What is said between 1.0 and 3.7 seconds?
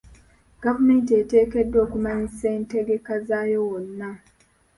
eteekeddwa okumanyisa entegeka zaayo